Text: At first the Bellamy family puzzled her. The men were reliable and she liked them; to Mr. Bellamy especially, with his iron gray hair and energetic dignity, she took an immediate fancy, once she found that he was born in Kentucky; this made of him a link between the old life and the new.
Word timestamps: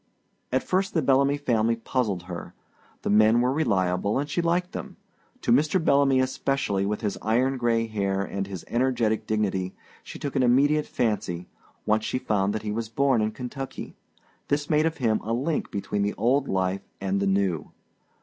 At 0.51 0.63
first 0.63 0.95
the 0.95 1.03
Bellamy 1.03 1.37
family 1.37 1.75
puzzled 1.75 2.23
her. 2.23 2.55
The 3.03 3.11
men 3.11 3.39
were 3.39 3.53
reliable 3.53 4.17
and 4.17 4.27
she 4.27 4.41
liked 4.41 4.71
them; 4.71 4.97
to 5.41 5.51
Mr. 5.51 5.79
Bellamy 5.79 6.19
especially, 6.19 6.87
with 6.87 7.01
his 7.01 7.19
iron 7.21 7.57
gray 7.57 7.85
hair 7.85 8.23
and 8.23 8.47
energetic 8.65 9.27
dignity, 9.27 9.75
she 10.01 10.17
took 10.17 10.35
an 10.35 10.41
immediate 10.41 10.87
fancy, 10.87 11.49
once 11.85 12.03
she 12.03 12.17
found 12.17 12.51
that 12.55 12.63
he 12.63 12.71
was 12.71 12.89
born 12.89 13.21
in 13.21 13.29
Kentucky; 13.29 13.95
this 14.47 14.71
made 14.71 14.87
of 14.87 14.97
him 14.97 15.19
a 15.23 15.33
link 15.33 15.69
between 15.69 16.01
the 16.01 16.15
old 16.15 16.47
life 16.47 16.81
and 16.99 17.19
the 17.19 17.27
new. 17.27 17.71